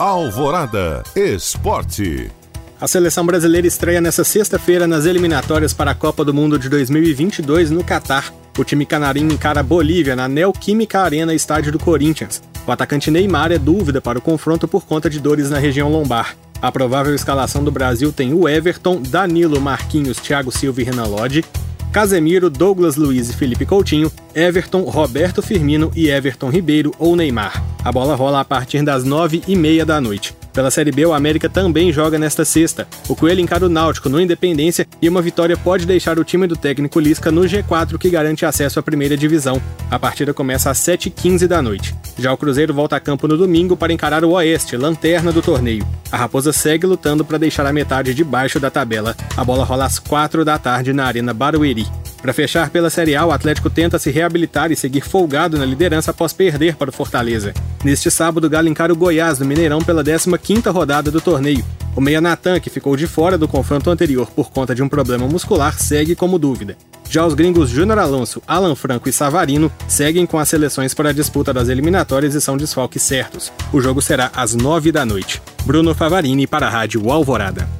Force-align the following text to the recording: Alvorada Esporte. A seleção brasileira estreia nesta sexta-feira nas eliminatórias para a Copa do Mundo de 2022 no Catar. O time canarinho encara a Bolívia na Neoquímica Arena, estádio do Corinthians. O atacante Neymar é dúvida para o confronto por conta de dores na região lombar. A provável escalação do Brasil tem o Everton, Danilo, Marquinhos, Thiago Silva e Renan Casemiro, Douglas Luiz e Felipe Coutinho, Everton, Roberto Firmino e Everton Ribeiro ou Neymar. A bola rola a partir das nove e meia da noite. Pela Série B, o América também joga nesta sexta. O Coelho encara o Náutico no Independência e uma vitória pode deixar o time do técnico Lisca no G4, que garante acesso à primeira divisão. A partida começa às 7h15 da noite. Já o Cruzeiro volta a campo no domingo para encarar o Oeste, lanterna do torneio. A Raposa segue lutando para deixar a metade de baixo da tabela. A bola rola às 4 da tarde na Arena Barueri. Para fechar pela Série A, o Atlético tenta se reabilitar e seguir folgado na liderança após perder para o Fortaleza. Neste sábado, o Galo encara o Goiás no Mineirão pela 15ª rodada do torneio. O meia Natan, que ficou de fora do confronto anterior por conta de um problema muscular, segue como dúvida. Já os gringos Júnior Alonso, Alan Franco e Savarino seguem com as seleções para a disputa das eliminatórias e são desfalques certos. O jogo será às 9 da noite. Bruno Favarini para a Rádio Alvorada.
Alvorada 0.00 1.02
Esporte. 1.14 2.30
A 2.80 2.88
seleção 2.88 3.26
brasileira 3.26 3.66
estreia 3.66 4.00
nesta 4.00 4.24
sexta-feira 4.24 4.86
nas 4.86 5.04
eliminatórias 5.04 5.74
para 5.74 5.90
a 5.90 5.94
Copa 5.94 6.24
do 6.24 6.32
Mundo 6.32 6.58
de 6.58 6.70
2022 6.70 7.70
no 7.70 7.84
Catar. 7.84 8.32
O 8.58 8.64
time 8.64 8.86
canarinho 8.86 9.30
encara 9.30 9.60
a 9.60 9.62
Bolívia 9.62 10.16
na 10.16 10.26
Neoquímica 10.26 11.00
Arena, 11.00 11.34
estádio 11.34 11.70
do 11.70 11.78
Corinthians. 11.78 12.42
O 12.66 12.72
atacante 12.72 13.10
Neymar 13.10 13.52
é 13.52 13.58
dúvida 13.58 14.00
para 14.00 14.18
o 14.18 14.22
confronto 14.22 14.66
por 14.66 14.86
conta 14.86 15.10
de 15.10 15.20
dores 15.20 15.50
na 15.50 15.58
região 15.58 15.92
lombar. 15.92 16.34
A 16.62 16.72
provável 16.72 17.14
escalação 17.14 17.62
do 17.62 17.70
Brasil 17.70 18.10
tem 18.10 18.32
o 18.32 18.48
Everton, 18.48 19.02
Danilo, 19.02 19.60
Marquinhos, 19.60 20.16
Thiago 20.16 20.50
Silva 20.50 20.80
e 20.80 20.84
Renan 20.84 21.08
Casemiro, 21.92 22.48
Douglas 22.48 22.96
Luiz 22.96 23.28
e 23.28 23.34
Felipe 23.34 23.66
Coutinho, 23.66 24.10
Everton, 24.34 24.80
Roberto 24.84 25.42
Firmino 25.42 25.92
e 25.94 26.08
Everton 26.08 26.48
Ribeiro 26.48 26.90
ou 26.98 27.14
Neymar. 27.14 27.69
A 27.82 27.90
bola 27.90 28.14
rola 28.14 28.40
a 28.40 28.44
partir 28.44 28.82
das 28.82 29.04
nove 29.04 29.42
e 29.48 29.56
meia 29.56 29.86
da 29.86 30.00
noite. 30.00 30.34
Pela 30.52 30.70
Série 30.70 30.90
B, 30.90 31.06
o 31.06 31.14
América 31.14 31.48
também 31.48 31.92
joga 31.92 32.18
nesta 32.18 32.44
sexta. 32.44 32.86
O 33.08 33.16
Coelho 33.16 33.40
encara 33.40 33.64
o 33.64 33.68
Náutico 33.68 34.08
no 34.08 34.20
Independência 34.20 34.86
e 35.00 35.08
uma 35.08 35.22
vitória 35.22 35.56
pode 35.56 35.86
deixar 35.86 36.18
o 36.18 36.24
time 36.24 36.46
do 36.46 36.56
técnico 36.56 37.00
Lisca 37.00 37.30
no 37.30 37.42
G4, 37.42 37.96
que 37.96 38.10
garante 38.10 38.44
acesso 38.44 38.78
à 38.78 38.82
primeira 38.82 39.16
divisão. 39.16 39.62
A 39.90 39.98
partida 39.98 40.34
começa 40.34 40.70
às 40.70 40.78
7h15 40.78 41.46
da 41.46 41.62
noite. 41.62 41.94
Já 42.18 42.32
o 42.32 42.36
Cruzeiro 42.36 42.74
volta 42.74 42.96
a 42.96 43.00
campo 43.00 43.26
no 43.26 43.38
domingo 43.38 43.76
para 43.76 43.92
encarar 43.92 44.24
o 44.24 44.32
Oeste, 44.32 44.76
lanterna 44.76 45.32
do 45.32 45.40
torneio. 45.40 45.86
A 46.12 46.16
Raposa 46.16 46.52
segue 46.52 46.86
lutando 46.86 47.24
para 47.24 47.38
deixar 47.38 47.64
a 47.64 47.72
metade 47.72 48.12
de 48.12 48.24
baixo 48.24 48.60
da 48.60 48.70
tabela. 48.70 49.16
A 49.36 49.44
bola 49.44 49.64
rola 49.64 49.86
às 49.86 49.98
4 49.98 50.44
da 50.44 50.58
tarde 50.58 50.92
na 50.92 51.06
Arena 51.06 51.32
Barueri. 51.32 51.86
Para 52.20 52.34
fechar 52.34 52.68
pela 52.68 52.90
Série 52.90 53.16
A, 53.16 53.24
o 53.24 53.32
Atlético 53.32 53.70
tenta 53.70 53.98
se 53.98 54.10
reabilitar 54.10 54.70
e 54.70 54.76
seguir 54.76 55.00
folgado 55.00 55.58
na 55.58 55.64
liderança 55.64 56.10
após 56.10 56.32
perder 56.32 56.76
para 56.76 56.90
o 56.90 56.92
Fortaleza. 56.92 57.54
Neste 57.82 58.10
sábado, 58.10 58.46
o 58.46 58.50
Galo 58.50 58.68
encara 58.68 58.92
o 58.92 58.96
Goiás 58.96 59.38
no 59.38 59.46
Mineirão 59.46 59.80
pela 59.80 60.04
15ª 60.04 60.70
rodada 60.70 61.10
do 61.10 61.20
torneio. 61.20 61.64
O 61.96 62.00
meia 62.00 62.20
Natan, 62.20 62.60
que 62.60 62.70
ficou 62.70 62.94
de 62.94 63.06
fora 63.06 63.38
do 63.38 63.48
confronto 63.48 63.90
anterior 63.90 64.30
por 64.30 64.50
conta 64.50 64.74
de 64.74 64.82
um 64.82 64.88
problema 64.88 65.26
muscular, 65.26 65.78
segue 65.78 66.14
como 66.14 66.38
dúvida. 66.38 66.76
Já 67.08 67.26
os 67.26 67.34
gringos 67.34 67.70
Júnior 67.70 67.98
Alonso, 67.98 68.40
Alan 68.46 68.76
Franco 68.76 69.08
e 69.08 69.12
Savarino 69.12 69.72
seguem 69.88 70.26
com 70.26 70.38
as 70.38 70.48
seleções 70.48 70.94
para 70.94 71.08
a 71.08 71.12
disputa 71.12 71.52
das 71.52 71.68
eliminatórias 71.68 72.34
e 72.34 72.40
são 72.40 72.56
desfalques 72.56 73.02
certos. 73.02 73.50
O 73.72 73.80
jogo 73.80 74.00
será 74.00 74.30
às 74.36 74.54
9 74.54 74.92
da 74.92 75.04
noite. 75.04 75.42
Bruno 75.64 75.94
Favarini 75.94 76.46
para 76.46 76.68
a 76.68 76.70
Rádio 76.70 77.10
Alvorada. 77.10 77.79